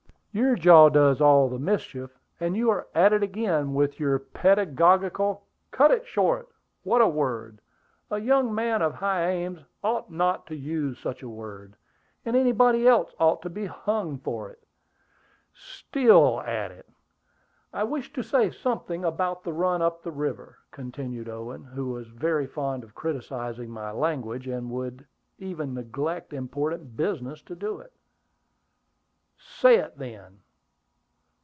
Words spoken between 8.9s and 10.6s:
high aims ought not to